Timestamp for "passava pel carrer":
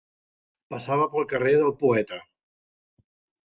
0.75-1.53